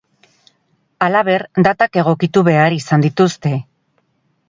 Halaber, 1.09 1.45
datak 1.69 2.01
egokitu 2.05 2.45
behar 2.51 2.79
izan 2.81 3.09
dituzte. 3.09 3.57